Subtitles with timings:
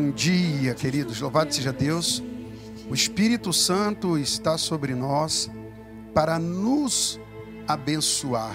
[0.00, 1.20] Bom dia, queridos.
[1.20, 2.22] Louvado seja Deus.
[2.88, 5.50] O Espírito Santo está sobre nós
[6.14, 7.18] para nos
[7.66, 8.54] abençoar.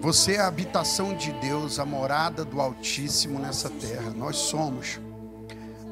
[0.00, 4.14] Você é a habitação de Deus, a morada do Altíssimo nessa terra.
[4.16, 4.98] Nós somos.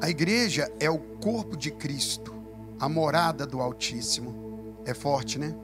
[0.01, 2.33] A igreja é o corpo de Cristo,
[2.79, 4.73] a morada do Altíssimo.
[4.83, 5.55] É forte, né?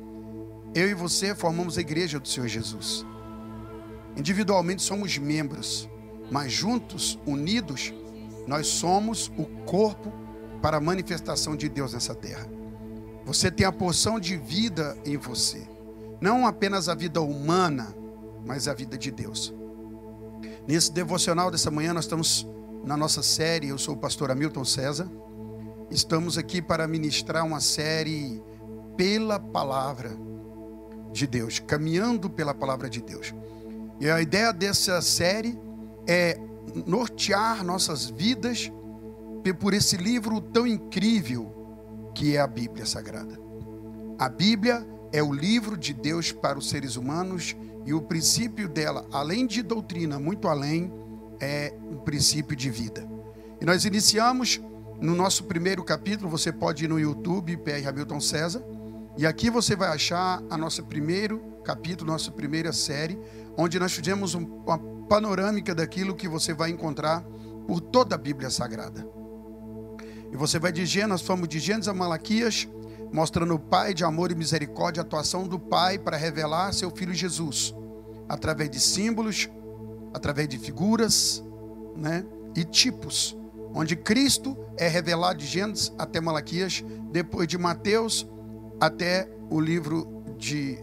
[0.76, 3.04] Eu e você formamos a igreja do Senhor Jesus.
[4.16, 5.90] Individualmente somos membros,
[6.30, 7.92] mas juntos, unidos,
[8.48, 10.12] nós somos o corpo
[10.62, 12.48] para a manifestação de Deus nessa terra.
[13.26, 15.68] Você tem a porção de vida em você.
[16.20, 17.96] Não apenas a vida humana,
[18.46, 19.54] mas a vida de Deus.
[20.68, 22.48] Nesse devocional dessa manhã, nós estamos
[22.84, 23.70] na nossa série.
[23.70, 25.10] Eu sou o pastor Hamilton César.
[25.90, 28.42] Estamos aqui para ministrar uma série
[28.96, 30.12] pela palavra
[31.12, 33.34] de Deus, caminhando pela palavra de Deus.
[34.00, 35.60] E a ideia dessa série
[36.08, 36.40] é
[36.86, 38.72] nortear nossas vidas
[39.60, 41.52] por esse livro tão incrível
[42.14, 43.40] que é a Bíblia Sagrada.
[44.20, 49.08] A Bíblia é o livro de Deus para os seres humanos e o princípio dela,
[49.12, 50.92] além de doutrina, muito além,
[51.40, 53.08] é um princípio de vida.
[53.60, 54.62] E nós iniciamos
[55.00, 58.64] no nosso primeiro capítulo, você pode ir no YouTube, PR Hamilton César,
[59.18, 63.20] e aqui você vai achar a nosso primeiro capítulo, nossa primeira série,
[63.58, 64.78] onde nós fizemos uma
[65.12, 67.22] panorâmica daquilo que você vai encontrar
[67.68, 69.06] por toda a Bíblia Sagrada.
[70.32, 72.66] E você vai de Gênesis, fomos de Gênesis a Malaquias,
[73.12, 77.14] mostrando o Pai de amor e misericórdia, a atuação do Pai para revelar seu Filho
[77.14, 77.76] Jesus,
[78.30, 79.50] através de símbolos,
[80.14, 81.44] através de figuras,
[81.94, 82.24] né,
[82.56, 83.38] e tipos,
[83.74, 88.26] onde Cristo é revelado de Gênesis até Malaquias, depois de Mateus
[88.80, 90.80] até o livro de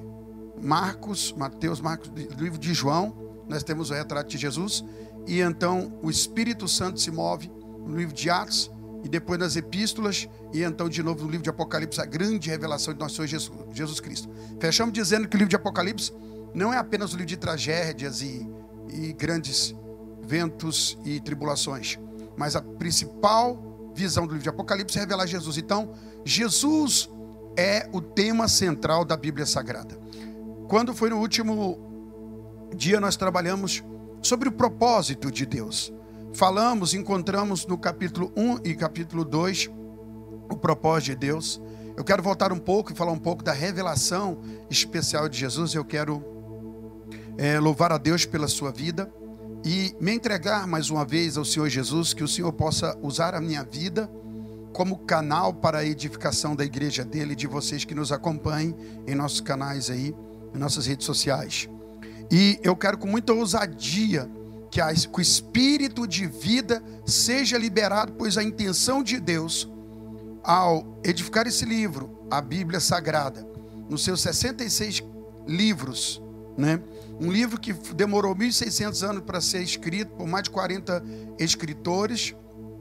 [0.60, 4.84] Marcos, Mateus, Marcos, livro de João, nós temos o retrato de Jesus,
[5.26, 7.50] e então o Espírito Santo se move
[7.86, 8.70] no livro de Atos,
[9.02, 12.92] e depois nas epístolas, e então de novo no livro de Apocalipse, a grande revelação
[12.92, 14.28] de nosso Senhor Jesus, Jesus Cristo.
[14.60, 16.12] Fechamos dizendo que o livro de Apocalipse
[16.54, 18.48] não é apenas o livro de tragédias e,
[18.88, 19.74] e grandes
[20.20, 21.98] ventos e tribulações,
[22.36, 25.56] mas a principal visão do livro de Apocalipse é revelar Jesus.
[25.56, 25.92] Então,
[26.24, 27.08] Jesus
[27.56, 29.98] é o tema central da Bíblia Sagrada.
[30.68, 31.87] Quando foi no último
[32.74, 33.82] dia nós trabalhamos
[34.22, 35.92] sobre o propósito de Deus.
[36.34, 39.70] Falamos, encontramos no capítulo 1 e capítulo 2
[40.50, 41.60] o propósito de Deus.
[41.96, 44.40] Eu quero voltar um pouco e falar um pouco da revelação
[44.70, 45.74] especial de Jesus.
[45.74, 46.22] Eu quero
[47.36, 49.12] é, louvar a Deus pela sua vida
[49.64, 53.40] e me entregar mais uma vez ao Senhor Jesus, que o Senhor possa usar a
[53.40, 54.08] minha vida
[54.72, 59.14] como canal para a edificação da igreja dele e de vocês que nos acompanhem em
[59.14, 60.14] nossos canais aí,
[60.54, 61.68] em nossas redes sociais.
[62.30, 64.28] E eu quero com muita ousadia
[64.70, 69.68] que, a, que o espírito de vida seja liberado, pois a intenção de Deus,
[70.42, 73.46] ao edificar esse livro, a Bíblia Sagrada,
[73.88, 75.02] nos seus 66
[75.46, 76.22] livros,
[76.56, 76.80] né?
[77.20, 81.02] Um livro que demorou 1.600 anos para ser escrito por mais de 40
[81.38, 82.34] escritores,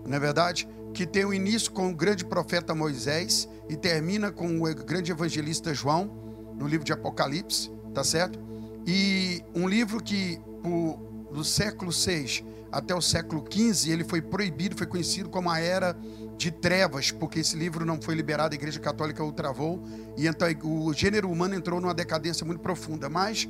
[0.06, 0.68] não é verdade?
[0.94, 5.74] Que tem o início com o grande profeta Moisés e termina com o grande evangelista
[5.74, 6.12] João,
[6.56, 8.40] no livro de Apocalipse, tá certo?
[8.88, 10.98] E um livro que por,
[11.34, 15.96] do século 6 até o século 15 ele foi proibido, foi conhecido como a era
[16.38, 19.84] de trevas, porque esse livro não foi liberado, a Igreja Católica o travou,
[20.16, 23.10] e então o gênero humano entrou numa decadência muito profunda.
[23.10, 23.50] Mas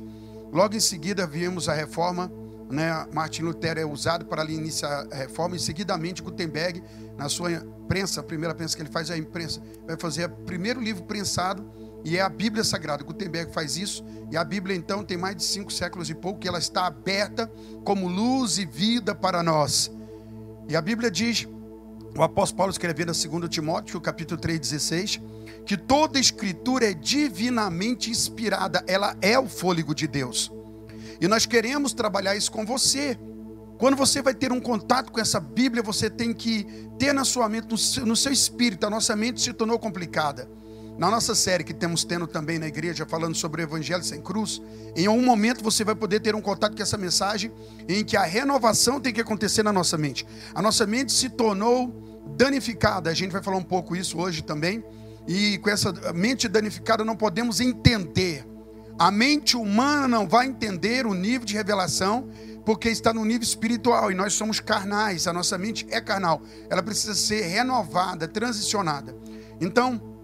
[0.52, 2.32] logo em seguida vimos a reforma,
[2.70, 3.06] né?
[3.12, 6.82] Martin Lutero é usado para ali iniciar a reforma, e seguidamente Gutenberg,
[7.16, 7.50] na sua
[7.86, 11.04] prensa, a primeira prensa que ele faz é a imprensa, vai fazer o primeiro livro
[11.04, 11.64] prensado
[12.04, 13.04] e é a Bíblia Sagrada.
[13.04, 14.04] Gutenberg faz isso.
[14.30, 17.50] E a Bíblia, então, tem mais de cinco séculos e pouco que ela está aberta
[17.84, 19.90] como luz e vida para nós.
[20.68, 21.46] E a Bíblia diz,
[22.16, 25.20] o apóstolo Paulo escrevendo a 2 Timóteo, capítulo 3,16,
[25.64, 30.52] que toda escritura é divinamente inspirada, ela é o fôlego de Deus.
[31.20, 33.18] E nós queremos trabalhar isso com você.
[33.78, 36.64] Quando você vai ter um contato com essa Bíblia, você tem que
[36.98, 40.48] ter na sua mente, no seu, no seu espírito, a nossa mente se tornou complicada.
[40.98, 44.60] Na nossa série que temos tendo também na igreja, falando sobre o Evangelho sem cruz,
[44.96, 47.52] em algum momento você vai poder ter um contato com essa mensagem
[47.88, 50.26] em que a renovação tem que acontecer na nossa mente.
[50.52, 51.88] A nossa mente se tornou
[52.36, 54.84] danificada, a gente vai falar um pouco isso hoje também,
[55.28, 58.44] e com essa mente danificada não podemos entender.
[58.98, 62.28] A mente humana não vai entender o nível de revelação,
[62.66, 66.82] porque está no nível espiritual e nós somos carnais, a nossa mente é carnal, ela
[66.82, 69.16] precisa ser renovada, transicionada.
[69.60, 70.17] Então,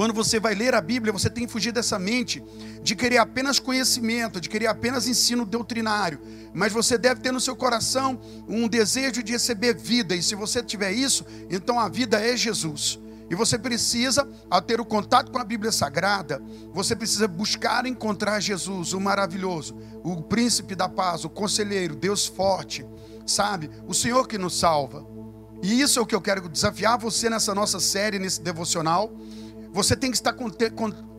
[0.00, 2.42] quando você vai ler a Bíblia, você tem que fugir dessa mente
[2.82, 6.18] de querer apenas conhecimento, de querer apenas ensino doutrinário.
[6.54, 8.18] Mas você deve ter no seu coração
[8.48, 10.16] um desejo de receber vida.
[10.16, 12.98] E se você tiver isso, então a vida é Jesus.
[13.28, 16.42] E você precisa, ao ter o contato com a Bíblia Sagrada,
[16.72, 22.86] você precisa buscar encontrar Jesus, o maravilhoso, o príncipe da paz, o conselheiro, Deus forte,
[23.26, 23.70] sabe?
[23.86, 25.06] O Senhor que nos salva.
[25.62, 29.14] E isso é o que eu quero desafiar você nessa nossa série, nesse devocional.
[29.72, 30.34] Você tem que estar,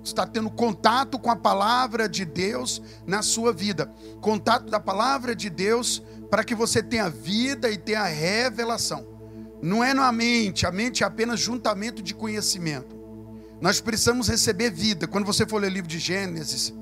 [0.04, 3.94] estar tendo contato com a palavra de Deus na sua vida.
[4.20, 9.08] Contato da palavra de Deus para que você tenha vida e tenha revelação.
[9.62, 13.00] Não é na mente, a mente é apenas juntamento de conhecimento.
[13.62, 15.08] Nós precisamos receber vida.
[15.08, 16.74] Quando você for ler o livro de Gênesis,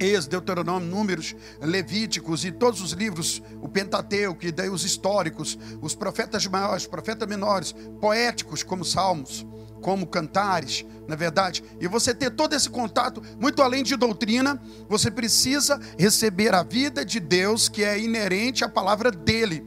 [0.00, 5.94] Êxodo, Deuteronômio, Números, Levíticos e todos os livros, o Pentateuco, e daí os históricos, os
[5.94, 9.46] profetas maiores, profetas menores, poéticos como Salmos,
[9.80, 15.10] como cantares, na verdade, e você ter todo esse contato, muito além de doutrina, você
[15.10, 19.64] precisa receber a vida de Deus que é inerente à palavra dele,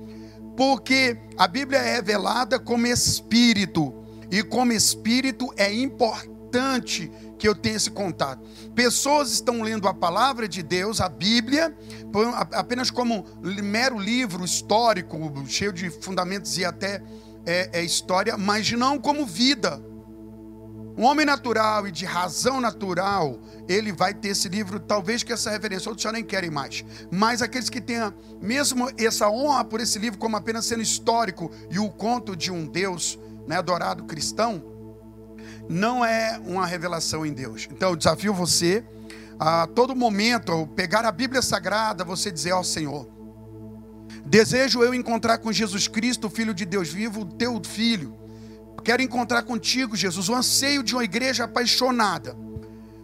[0.56, 3.94] porque a Bíblia é revelada como espírito,
[4.30, 8.48] e como espírito é importante que eu tenha esse contato.
[8.76, 11.76] Pessoas estão lendo a palavra de Deus, a Bíblia,
[12.52, 15.18] apenas como mero livro histórico,
[15.48, 17.02] cheio de fundamentos e até
[17.44, 19.84] é, é história, mas não como vida.
[20.96, 25.50] Um homem natural e de razão natural, ele vai ter esse livro, talvez que essa
[25.50, 26.86] referência, outros já nem querem mais.
[27.10, 31.80] Mas aqueles que tenham mesmo essa honra por esse livro, como apenas sendo histórico e
[31.80, 33.18] o conto de um Deus
[33.48, 34.64] né, adorado cristão,
[35.70, 37.68] não é uma revelação em Deus.
[37.72, 38.84] Então eu desafio você
[39.40, 43.08] a todo momento, ao pegar a Bíblia Sagrada, você dizer ao Senhor:
[44.26, 48.22] Desejo eu encontrar com Jesus Cristo, Filho de Deus vivo, teu filho
[48.84, 52.36] Quero encontrar contigo, Jesus, o anseio de uma igreja apaixonada.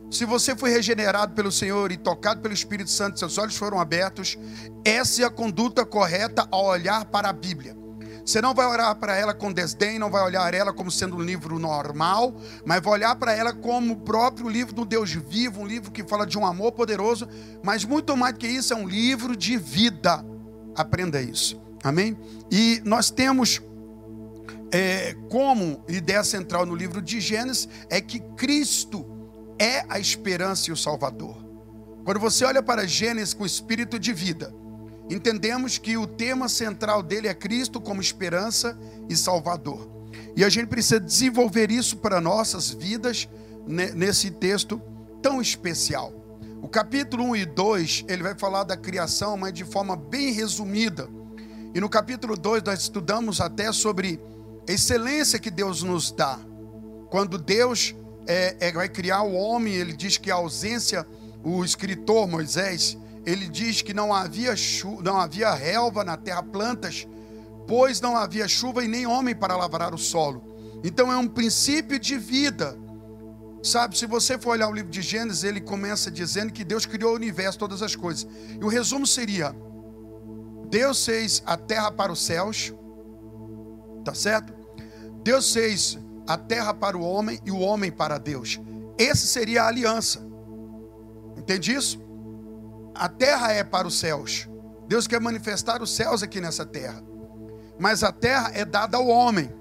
[0.09, 4.37] Se você foi regenerado pelo Senhor e tocado pelo Espírito Santo, seus olhos foram abertos,
[4.83, 7.77] essa é a conduta correta ao olhar para a Bíblia.
[8.27, 11.21] Você não vai olhar para ela com desdém, não vai olhar ela como sendo um
[11.21, 12.35] livro normal,
[12.65, 16.03] mas vai olhar para ela como o próprio livro do Deus vivo, um livro que
[16.03, 17.25] fala de um amor poderoso,
[17.63, 20.25] mas muito mais do que isso, é um livro de vida.
[20.75, 21.57] Aprenda isso.
[21.81, 22.17] Amém?
[22.51, 23.61] E nós temos
[24.73, 29.05] é, como ideia central no livro de Gênesis é que Cristo
[29.57, 31.37] é a esperança e o Salvador.
[32.03, 34.53] Quando você olha para Gênesis com espírito de vida,
[35.09, 38.77] entendemos que o tema central dele é Cristo como esperança
[39.09, 39.89] e Salvador.
[40.35, 43.27] E a gente precisa desenvolver isso para nossas vidas
[43.67, 44.81] nesse texto
[45.21, 46.13] tão especial.
[46.61, 51.07] O capítulo 1 e 2, ele vai falar da criação, mas de forma bem resumida.
[51.73, 54.19] E no capítulo 2 nós estudamos até sobre
[54.67, 56.39] excelência que Deus nos dá.
[57.09, 57.95] Quando Deus
[58.27, 61.07] é, é, vai criar o homem, ele diz que a ausência,
[61.43, 64.55] o escritor Moisés, ele diz que não havia,
[65.03, 67.05] não havia relva na terra, plantas,
[67.67, 70.41] pois não havia chuva e nem homem para lavrar o solo.
[70.81, 72.79] Então é um princípio de vida.
[73.61, 77.11] Sabe, se você for olhar o livro de Gênesis, ele começa dizendo que Deus criou
[77.11, 78.25] o universo, todas as coisas.
[78.61, 79.53] E o resumo seria:
[80.69, 82.73] Deus fez a terra para os céus,
[84.05, 84.53] tá certo?
[85.21, 88.57] Deus fez a terra para o homem e o homem para Deus.
[88.97, 90.25] Esse seria a aliança.
[91.35, 92.06] Entende isso?
[92.97, 94.49] A terra é para os céus.
[94.87, 97.03] Deus quer manifestar os céus aqui nessa terra.
[97.79, 99.53] Mas a terra é dada ao homem.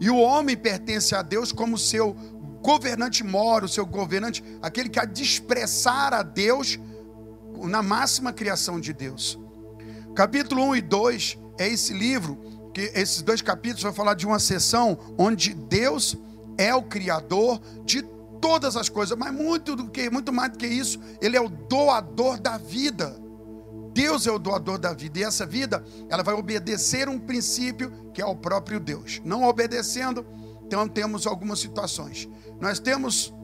[0.00, 2.14] E o homem pertence a Deus como seu
[2.62, 6.78] governante moro, seu governante, aquele que há de expressar a Deus
[7.62, 9.38] na máxima criação de Deus.
[10.14, 12.38] Capítulo 1 e 2 é esse livro
[12.74, 16.16] que esses dois capítulos vão falar de uma sessão onde Deus
[16.56, 18.02] é o criador de
[18.40, 21.48] todas as coisas, mas muito do que muito mais do que isso, ele é o
[21.48, 23.20] doador da vida.
[23.92, 28.22] Deus é o doador da vida e essa vida, ela vai obedecer um princípio que
[28.22, 29.20] é o próprio Deus.
[29.24, 30.24] Não obedecendo,
[30.64, 32.28] então temos algumas situações.
[32.60, 33.34] Nós temos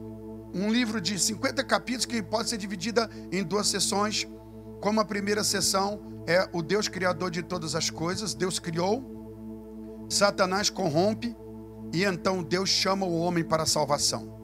[0.53, 4.25] um livro de 50 capítulos que pode ser dividida em duas sessões.
[4.81, 9.15] Como a primeira sessão é o Deus criador de todas as coisas, Deus criou
[10.09, 11.35] Satanás corrompe
[11.93, 14.34] e então Deus chama o homem para a salvação.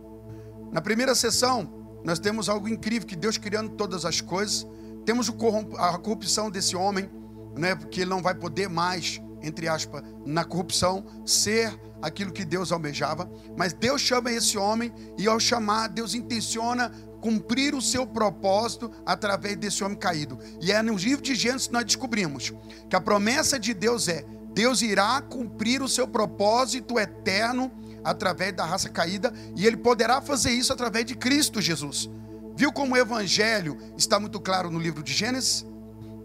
[0.72, 1.70] Na primeira sessão,
[2.04, 4.66] nós temos algo incrível que Deus criando todas as coisas,
[5.06, 5.30] temos
[5.78, 7.10] a corrupção desse homem,
[7.58, 12.72] né, porque ele não vai poder mais, entre aspas, na corrupção ser aquilo que Deus
[12.72, 18.92] almejava, mas Deus chama esse homem e ao chamar, Deus intenciona cumprir o seu propósito
[19.06, 20.40] através desse homem caído.
[20.60, 22.54] E é no livro de Gênesis que nós descobrimos
[22.90, 27.72] que a promessa de Deus é Deus irá cumprir o seu propósito eterno
[28.04, 32.10] através da raça caída e ele poderá fazer isso através de Cristo Jesus.
[32.56, 35.66] Viu como o evangelho está muito claro no livro de Gênesis?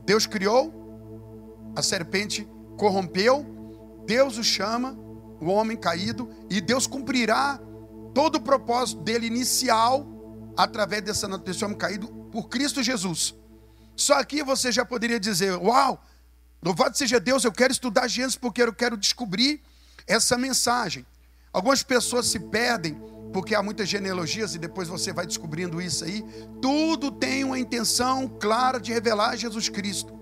[0.05, 0.73] Deus criou,
[1.75, 3.45] a serpente corrompeu,
[4.07, 4.97] Deus o chama,
[5.41, 7.61] o homem caído, e Deus cumprirá
[8.15, 10.07] todo o propósito dele inicial
[10.57, 13.35] através desse homem caído por Cristo Jesus.
[13.95, 16.03] Só aqui você já poderia dizer: Uau,
[16.63, 19.63] louvado seja Deus, eu quero estudar Gênesis porque eu quero descobrir
[20.07, 21.05] essa mensagem.
[21.57, 23.01] Algumas pessoas se perdem
[23.33, 26.23] porque há muitas genealogias e depois você vai descobrindo isso aí.
[26.61, 30.13] Tudo tem uma intenção clara de revelar Jesus Cristo.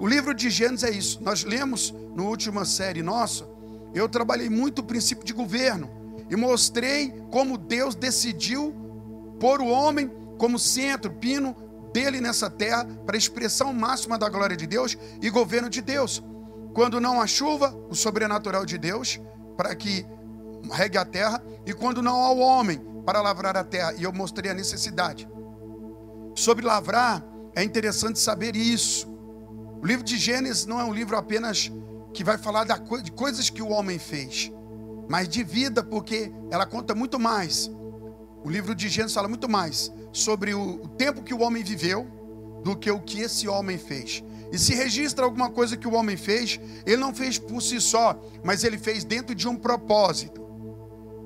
[0.00, 1.22] O livro de Gênesis é isso.
[1.22, 3.48] Nós lemos na última série nossa.
[3.94, 5.88] Eu trabalhei muito o princípio de governo
[6.28, 8.74] e mostrei como Deus decidiu
[9.38, 11.54] pôr o homem como centro, pino
[11.92, 16.20] dele nessa terra para expressão máxima da glória de Deus e governo de Deus.
[16.74, 19.20] Quando não há chuva, o sobrenatural de Deus
[19.56, 20.04] para que
[20.70, 24.12] regue a terra, e quando não há o homem para lavrar a terra, e eu
[24.12, 25.28] mostrei a necessidade.
[26.34, 27.24] Sobre lavrar,
[27.54, 29.08] é interessante saber isso.
[29.82, 31.70] O livro de Gênesis não é um livro apenas
[32.12, 34.52] que vai falar de coisas que o homem fez,
[35.08, 37.70] mas de vida, porque ela conta muito mais.
[38.44, 42.06] O livro de Gênesis fala muito mais sobre o tempo que o homem viveu
[42.62, 44.22] do que o que esse homem fez.
[44.52, 48.20] E se registra alguma coisa que o homem fez, ele não fez por si só,
[48.44, 50.40] mas ele fez dentro de um propósito.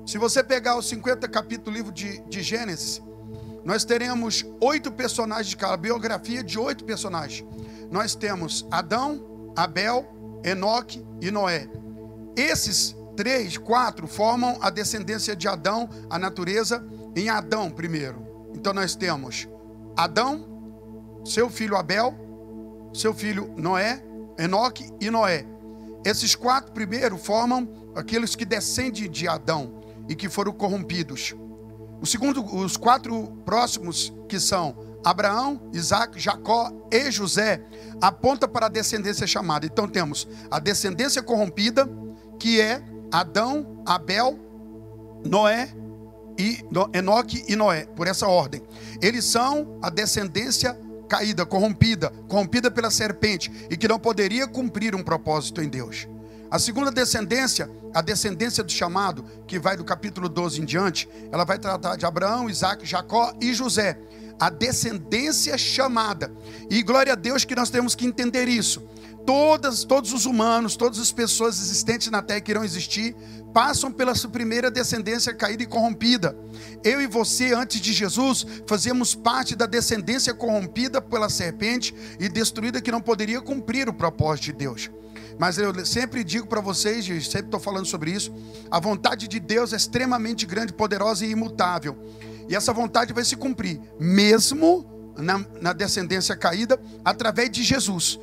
[0.05, 3.01] Se você pegar os 50 capítulos do livro de, de Gênesis,
[3.63, 7.43] nós teremos oito personagens de cada biografia de oito personagens.
[7.89, 10.05] Nós temos Adão, Abel,
[10.43, 11.67] Enoque e Noé.
[12.35, 16.85] Esses três, quatro formam a descendência de Adão, a natureza
[17.15, 18.23] em Adão primeiro.
[18.53, 19.47] Então nós temos
[19.97, 20.45] Adão,
[21.25, 22.13] seu filho Abel,
[22.93, 24.03] seu filho Noé,
[24.37, 25.47] Enoque e Noé.
[26.05, 31.35] Esses quatro primeiro formam aqueles que descendem de Adão e que foram corrompidos.
[32.01, 37.63] O segundo, os quatro próximos, que são Abraão, Isaac, Jacó e José,
[38.01, 39.65] aponta para a descendência chamada.
[39.65, 41.89] Então temos a descendência corrompida,
[42.39, 44.37] que é Adão, Abel,
[45.25, 45.69] Noé
[46.37, 48.61] e Enoque e Noé, por essa ordem.
[49.01, 55.03] Eles são a descendência caída, corrompida, corrompida pela serpente e que não poderia cumprir um
[55.03, 56.07] propósito em Deus.
[56.55, 61.43] A segunda descendência, a descendência do chamado, que vai do capítulo 12 em diante, ela
[61.43, 63.99] vai tratar de Abraão, Isaac, Jacó e José.
[64.39, 66.31] A descendência chamada.
[66.69, 68.87] E glória a Deus que nós temos que entender isso.
[69.25, 73.13] Todas, todos os humanos, todas as pessoas existentes na terra que irão existir,
[73.53, 76.37] passam pela sua primeira descendência caída e corrompida.
[76.85, 82.79] Eu e você, antes de Jesus, fazíamos parte da descendência corrompida pela serpente e destruída
[82.79, 84.89] que não poderia cumprir o propósito de Deus.
[85.37, 88.33] Mas eu sempre digo para vocês, e sempre estou falando sobre isso,
[88.71, 91.97] a vontade de Deus é extremamente grande, poderosa e imutável.
[92.47, 94.85] E essa vontade vai se cumprir, mesmo
[95.17, 98.19] na, na descendência caída, através de Jesus.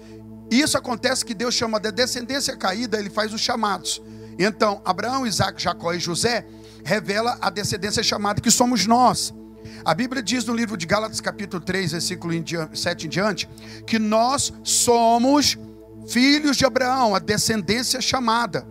[0.50, 4.02] Isso acontece que Deus chama de descendência caída, ele faz os chamados.
[4.38, 6.46] Então, Abraão, Isaac, Jacó e José
[6.84, 9.34] revela a descendência chamada que somos nós.
[9.84, 12.32] A Bíblia diz no livro de Gálatas, capítulo 3, versículo
[12.74, 13.48] 7 em diante,
[13.86, 15.58] que nós somos
[16.06, 18.66] filhos de Abraão, a descendência chamada.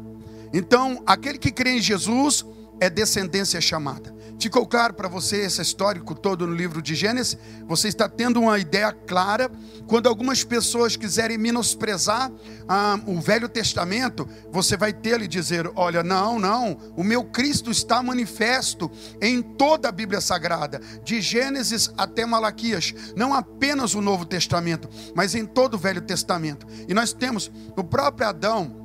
[0.54, 2.46] Então, aquele que crê em Jesus
[2.80, 4.14] é descendência chamada.
[4.42, 7.38] Ficou claro para você esse histórico todo no livro de Gênesis?
[7.68, 9.52] Você está tendo uma ideia clara?
[9.86, 12.32] Quando algumas pessoas quiserem menosprezar
[12.68, 17.70] ah, o Velho Testamento, você vai ter e dizer: olha, não, não, o meu Cristo
[17.70, 18.90] está manifesto
[19.22, 25.36] em toda a Bíblia Sagrada, de Gênesis até Malaquias, não apenas o Novo Testamento, mas
[25.36, 26.66] em todo o Velho Testamento.
[26.88, 28.81] E nós temos o próprio Adão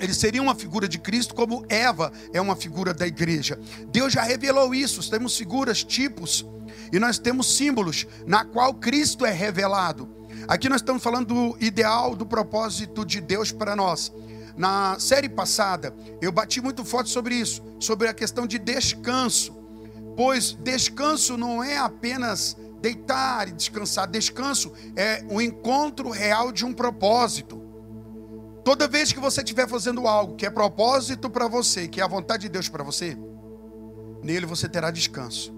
[0.00, 3.58] ele seria uma figura de Cristo, como Eva é uma figura da igreja.
[3.90, 5.08] Deus já revelou isso.
[5.10, 6.46] Temos figuras, tipos,
[6.92, 10.08] e nós temos símbolos na qual Cristo é revelado.
[10.46, 14.12] Aqui nós estamos falando do ideal, do propósito de Deus para nós.
[14.56, 19.56] Na série passada, eu bati muito forte sobre isso, sobre a questão de descanso.
[20.16, 26.72] Pois descanso não é apenas deitar e descansar, descanso é o encontro real de um
[26.72, 27.67] propósito.
[28.68, 32.06] Toda vez que você estiver fazendo algo que é propósito para você, que é a
[32.06, 33.16] vontade de Deus para você,
[34.22, 35.54] nele você terá descanso.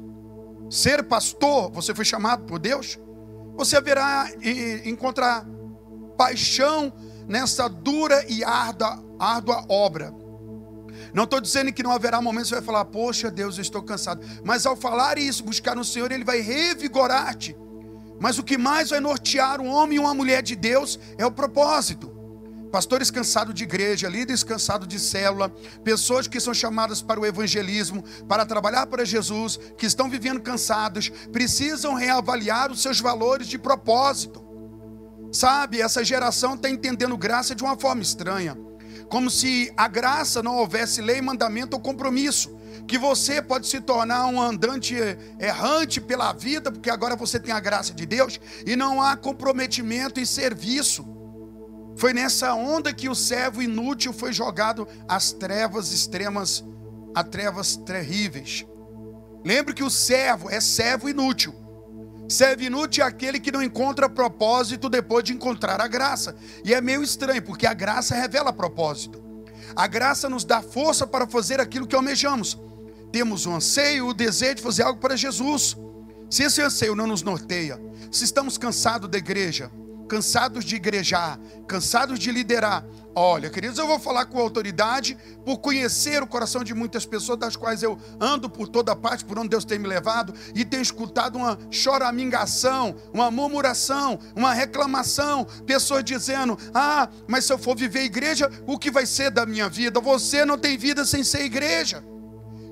[0.71, 3.01] Ser pastor, você foi chamado por Deus,
[3.57, 5.45] você haverá e encontrar
[6.17, 6.93] paixão
[7.27, 10.15] nessa dura e árdua, árdua obra.
[11.13, 13.83] Não estou dizendo que não haverá momentos que você vai falar, poxa Deus, eu estou
[13.83, 14.25] cansado.
[14.45, 17.57] Mas ao falar isso, buscar no Senhor, Ele vai revigorar-te.
[18.21, 21.33] Mas o que mais vai nortear um homem e uma mulher de Deus é o
[21.33, 22.20] propósito.
[22.71, 25.51] Pastores cansados de igreja, líderes cansados de célula,
[25.85, 31.11] pessoas que são chamadas para o evangelismo, para trabalhar para Jesus, que estão vivendo cansados,
[31.33, 34.45] precisam reavaliar os seus valores de propósito.
[35.33, 38.57] Sabe, essa geração está entendendo graça de uma forma estranha,
[39.09, 42.59] como se a graça não houvesse lei, mandamento ou compromisso.
[42.87, 44.97] Que você pode se tornar um andante
[45.39, 50.19] errante pela vida, porque agora você tem a graça de Deus e não há comprometimento
[50.19, 51.20] e serviço.
[52.01, 56.65] Foi nessa onda que o servo inútil foi jogado às trevas extremas,
[57.15, 58.65] a trevas terríveis.
[59.45, 61.55] Lembre que o servo é servo inútil.
[62.27, 66.35] Servo inútil é aquele que não encontra propósito depois de encontrar a graça.
[66.65, 69.23] E é meio estranho, porque a graça revela propósito.
[69.77, 72.59] A graça nos dá força para fazer aquilo que almejamos.
[73.13, 75.77] Temos o anseio, o desejo de fazer algo para Jesus.
[76.31, 77.79] Se esse anseio não nos norteia,
[78.11, 79.71] se estamos cansados da igreja,
[80.11, 81.39] cansados de igrejar,
[81.69, 82.85] cansados de liderar.
[83.15, 87.55] Olha, queridos, eu vou falar com autoridade por conhecer o coração de muitas pessoas, das
[87.55, 91.37] quais eu ando por toda parte, por onde Deus tem me levado, e tenho escutado
[91.37, 98.51] uma choramingação, uma murmuração, uma reclamação, pessoas dizendo: Ah, mas se eu for viver igreja,
[98.67, 100.01] o que vai ser da minha vida?
[100.01, 102.03] Você não tem vida sem ser igreja.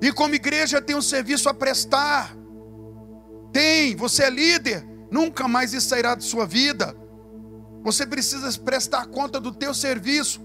[0.02, 2.36] E como igreja tem um serviço a prestar.
[3.52, 6.96] Tem, você é líder, nunca mais isso sairá de sua vida.
[7.88, 10.42] Você precisa prestar conta do teu serviço.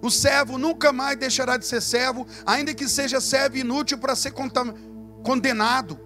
[0.00, 4.32] O servo nunca mais deixará de ser servo, ainda que seja servo inútil para ser
[5.22, 6.00] condenado.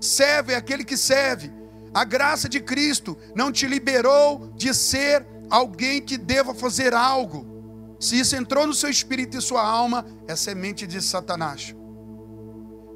[0.00, 1.52] Servo é aquele que serve.
[1.94, 7.96] A graça de Cristo não te liberou de ser alguém que deva fazer algo.
[8.00, 11.72] Se isso entrou no seu espírito e sua alma, é semente de Satanás.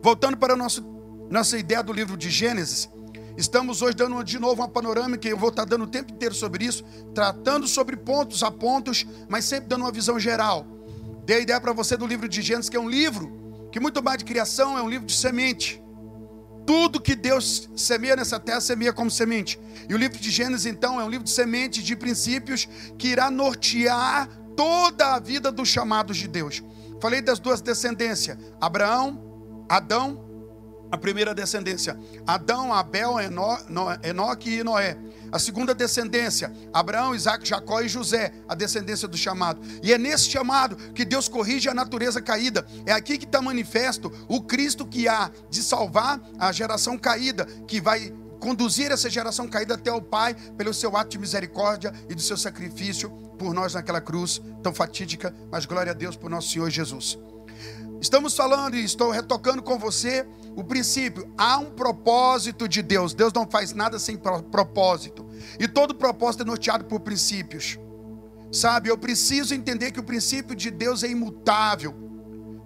[0.02, 0.82] Voltando para a nossa,
[1.30, 2.90] nossa ideia do livro de Gênesis,
[3.36, 6.64] Estamos hoje dando de novo uma panorâmica, eu vou estar dando o tempo inteiro sobre
[6.64, 6.84] isso,
[7.14, 10.66] tratando sobre pontos a pontos, mas sempre dando uma visão geral.
[11.24, 14.02] Dei a ideia para você do livro de Gênesis, que é um livro que muito
[14.02, 15.82] mais de criação é um livro de semente.
[16.66, 19.58] Tudo que Deus semeia nessa terra, semeia como semente.
[19.88, 23.30] E o livro de Gênesis, então, é um livro de semente, de princípios, que irá
[23.30, 26.62] nortear toda a vida dos chamados de Deus.
[27.00, 30.31] Falei das duas descendências: Abraão, Adão
[30.92, 33.58] a primeira descendência, Adão, Abel, Eno,
[34.02, 34.98] Enoque e Noé.
[35.32, 39.62] A segunda descendência, Abraão, Isaac, Jacó e José, a descendência do chamado.
[39.82, 42.66] E é nesse chamado que Deus corrige a natureza caída.
[42.84, 47.80] É aqui que está manifesto o Cristo que há de salvar a geração caída, que
[47.80, 52.20] vai conduzir essa geração caída até o Pai pelo seu ato de misericórdia e do
[52.20, 56.68] seu sacrifício por nós naquela cruz tão fatídica, mas glória a Deus por nosso Senhor
[56.68, 57.18] Jesus.
[58.02, 61.32] Estamos falando e estou retocando com você o princípio.
[61.38, 63.14] Há um propósito de Deus.
[63.14, 65.24] Deus não faz nada sem propósito.
[65.56, 67.78] E todo propósito é norteado por princípios.
[68.50, 71.94] Sabe, eu preciso entender que o princípio de Deus é imutável.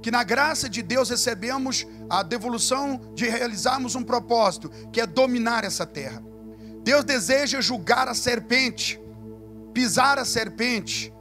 [0.00, 5.64] Que na graça de Deus recebemos a devolução de realizarmos um propósito, que é dominar
[5.64, 6.24] essa terra.
[6.82, 8.98] Deus deseja julgar a serpente,
[9.74, 11.12] pisar a serpente,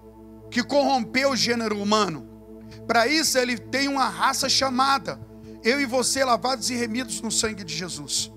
[0.49, 2.34] que corrompeu o gênero humano.
[2.87, 5.19] Para isso, ele tem uma raça chamada.
[5.63, 8.31] Eu e você lavados e remidos no sangue de Jesus.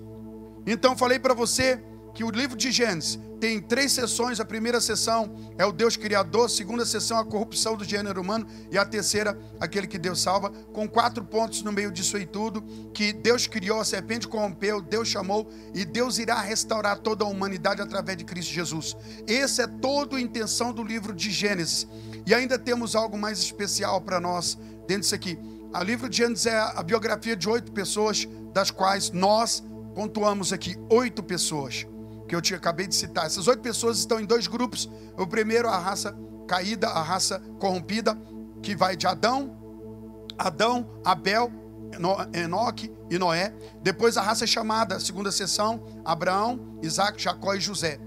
[0.66, 1.82] Então, falei para você
[2.14, 4.40] que o livro de Gênesis tem três sessões.
[4.40, 8.46] A primeira sessão é o Deus Criador, a segunda sessão a corrupção do gênero humano
[8.70, 12.62] e a terceira aquele que Deus salva, com quatro pontos no meio disso aí tudo,
[12.92, 17.80] que Deus criou, a serpente corrompeu, Deus chamou e Deus irá restaurar toda a humanidade
[17.80, 18.96] através de Cristo Jesus.
[19.26, 21.86] Essa é toda a intenção do livro de Gênesis.
[22.26, 25.38] E ainda temos algo mais especial para nós dentro disso aqui.
[25.74, 29.62] O livro de Gênesis é a biografia de oito pessoas, das quais nós
[29.94, 31.86] pontuamos aqui oito pessoas,
[32.26, 33.26] que eu te acabei de citar.
[33.26, 34.88] Essas oito pessoas estão em dois grupos.
[35.16, 38.16] O primeiro, a raça caída, a raça corrompida,
[38.62, 39.56] que vai de Adão,
[40.38, 41.52] Adão, Abel,
[42.32, 43.52] Enoque e Noé.
[43.82, 47.98] Depois a raça chamada, segunda sessão, Abraão, Isaac, Jacó e José.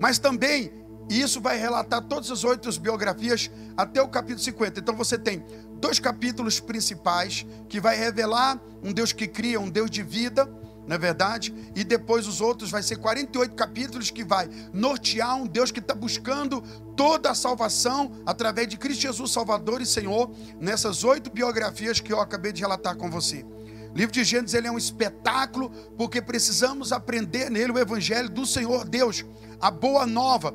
[0.00, 0.72] Mas também
[1.08, 4.80] e isso vai relatar todas as oito biografias até o capítulo 50.
[4.80, 5.44] Então você tem
[5.80, 10.48] dois capítulos principais que vai revelar um Deus que cria, um Deus de vida,
[10.86, 11.54] não é verdade?
[11.74, 15.94] E depois os outros vai ser 48 capítulos que vai nortear um Deus que está
[15.94, 16.62] buscando
[16.96, 22.20] toda a salvação através de Cristo Jesus, Salvador e Senhor, nessas oito biografias que eu
[22.20, 23.44] acabei de relatar com você.
[23.92, 28.44] O livro de Gênesis ele é um espetáculo porque precisamos aprender nele o evangelho do
[28.44, 29.24] Senhor Deus,
[29.60, 30.54] a boa nova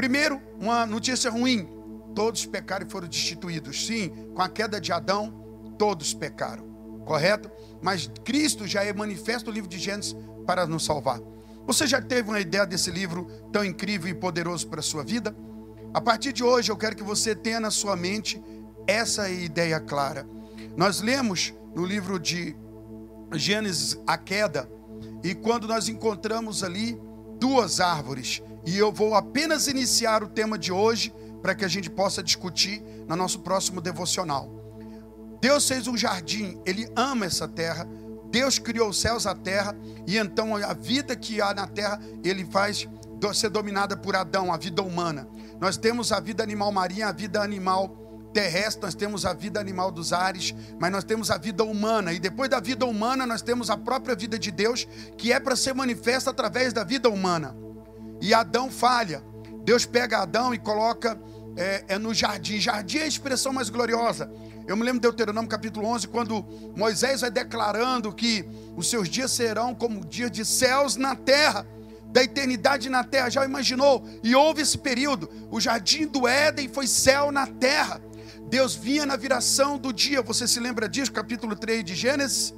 [0.00, 1.68] Primeiro, uma notícia ruim:
[2.14, 3.86] todos pecaram e foram destituídos.
[3.86, 5.30] Sim, com a queda de Adão,
[5.78, 6.64] todos pecaram,
[7.04, 7.50] correto?
[7.82, 11.20] Mas Cristo já é manifesto no livro de Gênesis para nos salvar.
[11.66, 15.36] Você já teve uma ideia desse livro tão incrível e poderoso para a sua vida?
[15.92, 18.42] A partir de hoje, eu quero que você tenha na sua mente
[18.86, 20.26] essa ideia clara.
[20.78, 22.56] Nós lemos no livro de
[23.34, 24.66] Gênesis a queda,
[25.22, 26.98] e quando nós encontramos ali
[27.38, 31.88] duas árvores, e eu vou apenas iniciar o tema de hoje para que a gente
[31.88, 34.60] possa discutir no nosso próximo devocional.
[35.40, 37.88] Deus fez um jardim, ele ama essa terra.
[38.30, 39.74] Deus criou os céus, a terra,
[40.06, 42.86] e então a vida que há na terra, ele faz
[43.34, 45.28] ser dominada por Adão, a vida humana.
[45.60, 47.96] Nós temos a vida animal marinha, a vida animal
[48.32, 52.12] terrestre, nós temos a vida animal dos ares, mas nós temos a vida humana.
[52.12, 55.56] E depois da vida humana, nós temos a própria vida de Deus, que é para
[55.56, 57.56] ser manifesta através da vida humana.
[58.20, 59.22] E Adão falha.
[59.64, 61.18] Deus pega Adão e coloca
[61.56, 62.58] é, é no jardim.
[62.58, 64.30] Jardim é a expressão mais gloriosa.
[64.66, 66.44] Eu me lembro de Deuteronômio capítulo 11, quando
[66.76, 68.44] Moisés vai declarando que
[68.76, 71.66] os seus dias serão como dias de céus na terra
[72.12, 73.30] da eternidade na terra.
[73.30, 74.06] Já imaginou?
[74.22, 75.30] E houve esse período.
[75.50, 78.00] O jardim do Éden foi céu na terra.
[78.48, 80.22] Deus vinha na viração do dia.
[80.22, 81.12] Você se lembra disso?
[81.12, 82.54] Capítulo 3 de Gênesis.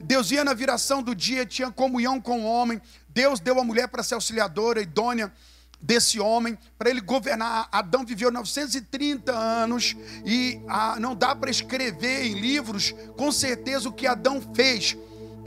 [0.00, 2.80] Deus vinha na viração do dia, tinha comunhão com o homem.
[3.18, 5.32] Deus deu a mulher para ser auxiliadora, idônea
[5.80, 7.68] desse homem, para ele governar.
[7.72, 13.92] Adão viveu 930 anos e ah, não dá para escrever em livros com certeza o
[13.92, 14.96] que Adão fez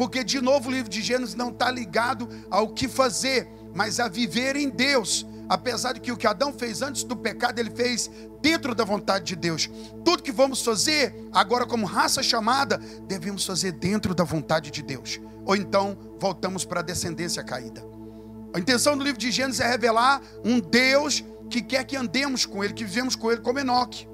[0.01, 4.07] porque, de novo, o livro de Gênesis não está ligado ao que fazer, mas a
[4.07, 5.25] viver em Deus.
[5.51, 8.09] Apesar de que o que Adão fez antes do pecado, ele fez
[8.41, 9.69] dentro da vontade de Deus.
[10.05, 15.19] Tudo que vamos fazer, agora como raça chamada, devemos fazer dentro da vontade de Deus.
[15.45, 17.85] Ou então, voltamos para a descendência caída.
[18.53, 22.63] A intenção do livro de Gênesis é revelar um Deus que quer que andemos com
[22.63, 24.07] Ele, que vivemos com Ele, como Enoque.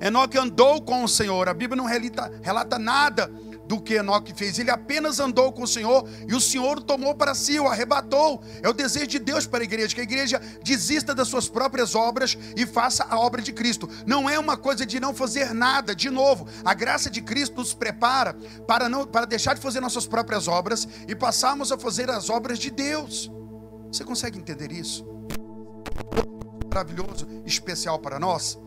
[0.00, 1.48] Enoque andou com o Senhor.
[1.48, 3.30] A Bíblia não relata, relata nada
[3.74, 4.58] do que Enoque fez.
[4.58, 8.42] Ele apenas andou com o Senhor e o Senhor o tomou para si, o arrebatou.
[8.62, 11.94] É o desejo de Deus para a igreja, que a igreja desista das suas próprias
[11.94, 13.88] obras e faça a obra de Cristo.
[14.06, 15.94] Não é uma coisa de não fazer nada.
[15.94, 18.34] De novo, a graça de Cristo nos prepara
[18.66, 22.58] para não para deixar de fazer nossas próprias obras e passarmos a fazer as obras
[22.58, 23.30] de Deus.
[23.92, 25.06] Você consegue entender isso?
[26.68, 28.58] Maravilhoso, especial para nós.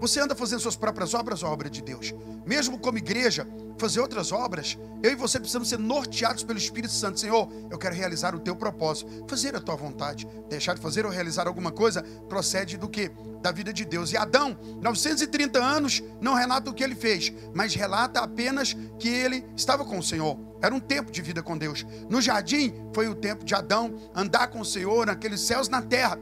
[0.00, 2.14] Você anda fazendo suas próprias obras a obra de Deus?
[2.46, 3.46] Mesmo como igreja,
[3.78, 7.18] fazer outras obras, eu e você precisamos ser norteados pelo Espírito Santo.
[7.18, 10.26] Senhor, eu quero realizar o teu propósito, fazer a tua vontade.
[10.48, 13.10] Deixar de fazer ou realizar alguma coisa procede do que?
[13.42, 14.12] Da vida de Deus.
[14.12, 19.44] E Adão, 930 anos, não relata o que ele fez, mas relata apenas que ele
[19.56, 20.38] estava com o Senhor.
[20.62, 21.84] Era um tempo de vida com Deus.
[22.08, 26.18] No jardim foi o tempo de Adão andar com o Senhor naqueles céus na terra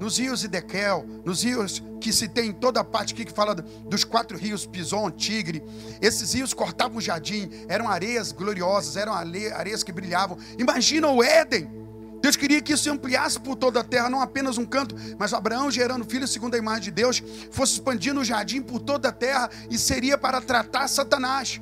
[0.00, 4.04] nos rios Idequel, nos rios que se tem em toda parte aqui, que fala dos
[4.04, 5.62] quatro rios, Pison, Tigre.
[6.00, 10.38] Esses rios cortavam o jardim, eram areias gloriosas, eram areias que brilhavam.
[10.58, 11.78] Imagina o Éden.
[12.20, 15.70] Deus queria que isso ampliasse por toda a terra, não apenas um canto, mas Abraão
[15.70, 19.48] gerando filhos segundo a imagem de Deus, fosse expandindo o jardim por toda a terra
[19.70, 21.60] e seria para tratar Satanás.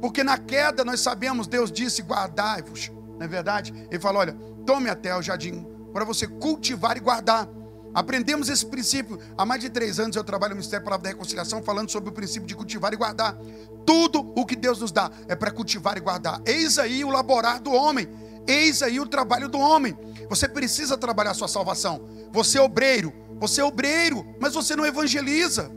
[0.00, 2.90] Porque na queda nós sabemos, Deus disse: guardai-vos.
[3.18, 3.72] Não é verdade?
[3.90, 7.48] Ele falou: olha, tome até o jardim para você cultivar e guardar.
[7.94, 9.20] Aprendemos esse princípio.
[9.38, 12.12] Há mais de três anos eu trabalho no Ministério Palavra da Reconciliação falando sobre o
[12.12, 13.38] princípio de cultivar e guardar.
[13.86, 16.42] Tudo o que Deus nos dá é para cultivar e guardar.
[16.44, 18.08] Eis aí o laborar do homem.
[18.48, 19.96] Eis aí o trabalho do homem.
[20.28, 22.04] Você precisa trabalhar a sua salvação.
[22.32, 23.12] Você é obreiro.
[23.38, 25.70] Você é obreiro, mas você não evangeliza.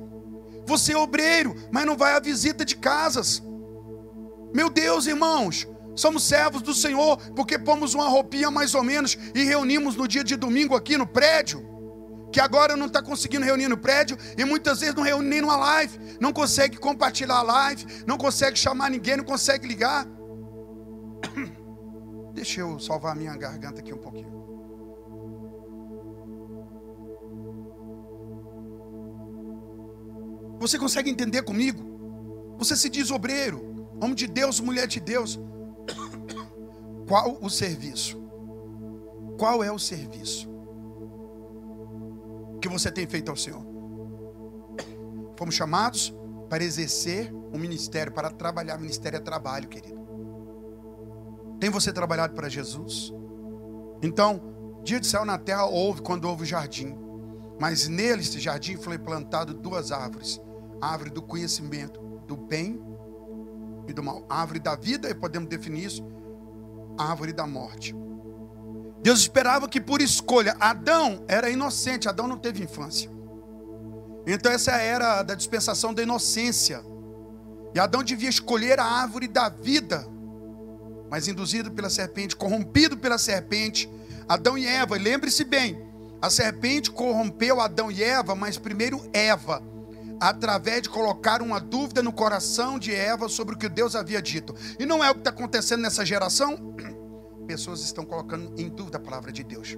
[0.65, 3.43] Você é obreiro, mas não vai à visita de casas.
[4.53, 9.43] Meu Deus, irmãos, somos servos do Senhor porque pomos uma roupinha mais ou menos e
[9.43, 11.66] reunimos no dia de domingo aqui no prédio
[12.31, 15.55] que agora não está conseguindo reunir no prédio e muitas vezes não reúne nem numa
[15.55, 20.05] live, não consegue compartilhar a live, não consegue chamar ninguém, não consegue ligar.
[22.33, 24.37] Deixa eu salvar a minha garganta aqui um pouquinho.
[30.59, 32.55] Você consegue entender comigo?
[32.57, 35.39] Você se diz obreiro, homem de Deus, mulher de Deus.
[37.07, 38.17] Qual o serviço?
[39.37, 40.46] Qual é o serviço?
[42.61, 43.65] Que você tem feito ao Senhor.
[45.37, 46.13] Fomos chamados
[46.49, 48.77] para exercer um ministério, para trabalhar.
[48.77, 49.97] Ministério é trabalho, querido.
[51.59, 53.13] Tem você trabalhado para Jesus?
[54.01, 54.41] Então,
[54.83, 56.97] dia de céu na terra houve quando houve o jardim.
[57.59, 60.39] Mas nele, esse jardim, foi plantado duas árvores:
[60.81, 62.79] a árvore do conhecimento do bem
[63.87, 64.25] e do mal.
[64.29, 66.03] A árvore da vida, e podemos definir isso,
[66.97, 67.95] a árvore da morte.
[69.01, 73.09] Deus esperava que por escolha, Adão era inocente, Adão não teve infância.
[74.25, 76.83] Então essa era da dispensação da inocência.
[77.73, 80.05] E Adão devia escolher a árvore da vida,
[81.09, 83.89] mas induzido pela serpente, corrompido pela serpente,
[84.27, 85.81] Adão e Eva, lembre-se bem,
[86.21, 89.61] A serpente corrompeu Adão e Eva, mas primeiro Eva,
[90.19, 94.55] através de colocar uma dúvida no coração de Eva sobre o que Deus havia dito.
[94.79, 96.75] E não é o que está acontecendo nessa geração?
[97.47, 99.77] Pessoas estão colocando em dúvida a palavra de Deus.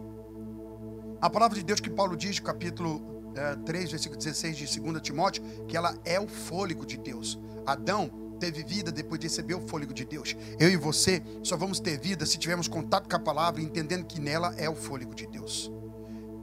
[1.22, 5.44] A palavra de Deus que Paulo diz, capítulo é, 3, versículo 16 de 2 Timóteo,
[5.68, 7.40] que ela é o fôlego de Deus.
[7.66, 10.36] Adão teve vida depois de receber o fôlego de Deus.
[10.60, 14.20] Eu e você só vamos ter vida se tivermos contato com a palavra, entendendo que
[14.20, 15.72] nela é o fôlego de Deus.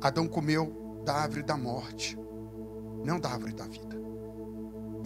[0.01, 2.17] Adão comeu da árvore da morte,
[3.05, 3.97] não da árvore da vida.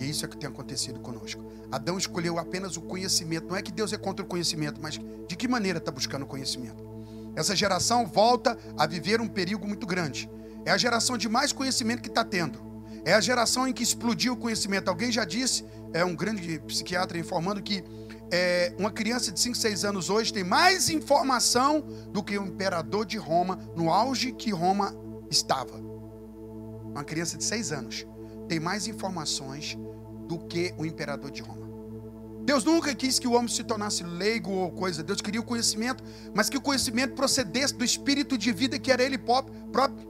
[0.00, 1.44] E isso é o que tem acontecido conosco.
[1.70, 3.48] Adão escolheu apenas o conhecimento.
[3.48, 6.26] Não é que Deus é contra o conhecimento, mas de que maneira está buscando o
[6.26, 6.82] conhecimento?
[7.36, 10.28] Essa geração volta a viver um perigo muito grande.
[10.64, 12.58] É a geração de mais conhecimento que está tendo.
[13.04, 14.88] É a geração em que explodiu o conhecimento.
[14.88, 17.84] Alguém já disse, é um grande psiquiatra informando que
[18.32, 23.04] é, uma criança de 5, 6 anos hoje tem mais informação do que o imperador
[23.04, 24.94] de Roma, no auge que Roma
[25.30, 25.76] estava.
[25.76, 28.06] Uma criança de 6 anos
[28.48, 29.78] tem mais informações
[30.30, 31.68] do que o imperador de Roma.
[32.44, 35.02] Deus nunca quis que o homem se tornasse leigo ou coisa.
[35.02, 39.02] Deus queria o conhecimento, mas que o conhecimento procedesse do espírito de vida que era
[39.02, 39.52] ele próprio,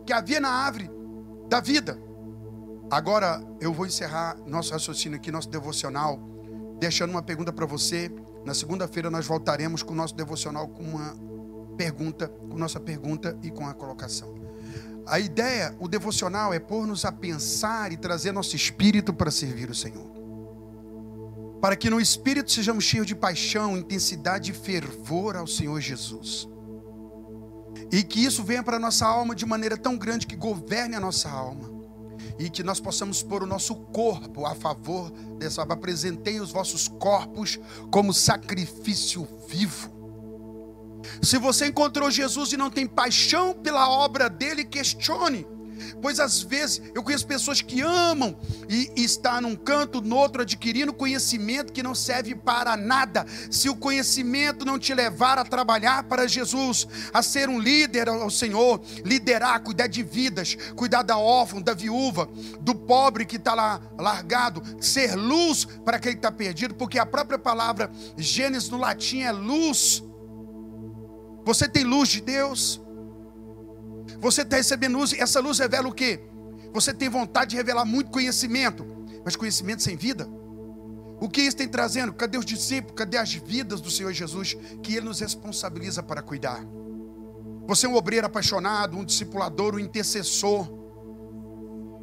[0.05, 0.91] que havia na árvore
[1.49, 1.99] da vida.
[2.91, 6.21] Agora eu vou encerrar nosso raciocínio aqui, nosso devocional,
[6.79, 8.11] deixando uma pergunta para você.
[8.45, 11.17] Na segunda-feira nós voltaremos com o nosso devocional com uma
[11.79, 14.39] pergunta, com nossa pergunta e com a colocação.
[15.11, 19.75] A ideia, o devocional é pôr-nos a pensar e trazer nosso espírito para servir o
[19.75, 20.09] Senhor.
[21.61, 26.49] Para que no espírito sejamos cheios de paixão, intensidade e fervor ao Senhor Jesus.
[27.90, 31.01] E que isso venha para a nossa alma de maneira tão grande que governe a
[31.01, 31.68] nossa alma
[32.38, 35.62] e que nós possamos pôr o nosso corpo a favor dessa.
[35.62, 37.59] Apresentei os vossos corpos
[37.90, 40.00] como sacrifício vivo.
[41.23, 45.47] Se você encontrou Jesus e não tem paixão pela obra dele, questione.
[46.01, 50.43] Pois às vezes eu conheço pessoas que amam e, e está num canto, no outro,
[50.43, 53.27] adquirindo conhecimento que não serve para nada.
[53.51, 58.31] Se o conhecimento não te levar a trabalhar para Jesus, a ser um líder ao
[58.31, 62.29] Senhor, liderar, cuidar de vidas, cuidar da órfã, da viúva,
[62.61, 67.07] do pobre que está lá largado, ser luz para aquele que está perdido, porque a
[67.07, 70.03] própria palavra Gênesis no latim é luz.
[71.44, 72.81] Você tem luz de Deus.
[74.20, 76.20] Você está recebendo luz, e essa luz revela o quê?
[76.72, 78.87] Você tem vontade de revelar muito conhecimento,
[79.24, 80.29] mas conhecimento sem vida.
[81.20, 82.12] O que isso tem trazendo?
[82.12, 82.96] Cadê os discípulos?
[82.96, 86.64] Cadê as vidas do Senhor Jesus que Ele nos responsabiliza para cuidar?
[87.66, 90.66] Você é um obreiro apaixonado, um discipulador, um intercessor.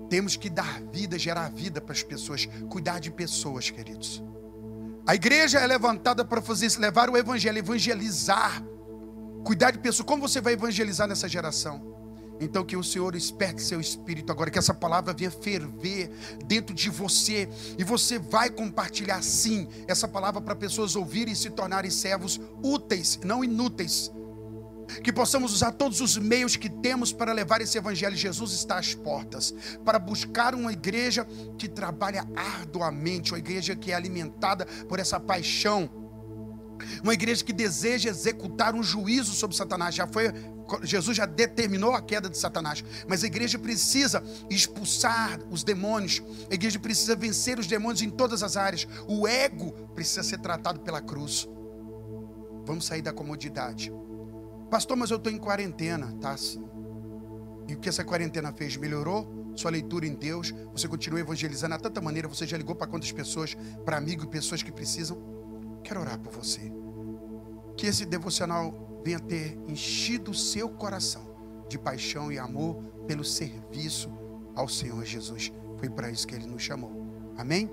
[0.09, 4.23] Temos que dar vida, gerar vida para as pessoas, cuidar de pessoas, queridos.
[5.05, 8.63] A igreja é levantada para fazer isso, levar o evangelho, evangelizar,
[9.47, 10.05] cuidar de pessoas.
[10.05, 11.95] Como você vai evangelizar nessa geração?
[12.37, 16.11] Então que o Senhor esperte seu espírito agora, que essa palavra venha ferver
[16.45, 21.49] dentro de você e você vai compartilhar sim essa palavra para pessoas ouvirem e se
[21.49, 24.11] tornarem servos úteis, não inúteis.
[25.01, 28.15] Que possamos usar todos os meios que temos para levar esse evangelho.
[28.15, 31.25] Jesus está às portas para buscar uma igreja
[31.57, 36.06] que trabalha arduamente, uma igreja que é alimentada por essa paixão
[37.03, 39.95] uma igreja que deseja executar um juízo sobre Satanás.
[39.95, 40.31] Já foi
[40.83, 46.53] Jesus já determinou a queda de Satanás, mas a igreja precisa expulsar os demônios, a
[46.53, 48.87] igreja precisa vencer os demônios em todas as áreas.
[49.07, 51.47] O ego precisa ser tratado pela cruz.
[52.65, 53.91] Vamos sair da comodidade.
[54.69, 56.35] Pastor, mas eu estou em quarentena, tá?
[57.67, 58.75] E o que essa quarentena fez?
[58.75, 60.53] Melhorou sua leitura em Deus?
[60.73, 62.27] Você continua evangelizando a tanta maneira?
[62.27, 63.55] Você já ligou para quantas pessoas?
[63.85, 65.36] Para amigos e pessoas que precisam?
[65.87, 66.69] Quero orar por você.
[67.77, 71.25] Que esse devocional venha ter enchido o seu coração
[71.69, 72.75] de paixão e amor
[73.07, 74.11] pelo serviço
[74.53, 75.53] ao Senhor Jesus.
[75.77, 76.91] Foi para isso que ele nos chamou.
[77.37, 77.71] Amém?